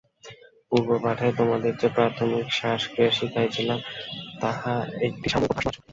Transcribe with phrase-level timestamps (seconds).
[0.69, 3.79] পূর্বপাঠে তোমাদের যে প্রাথমিক শ্বাস-ক্রিয়া শিখাইয়াছিলাম,
[4.41, 4.73] তাহা
[5.01, 5.79] একটি সাময়িক অভ্যাস মাত্র।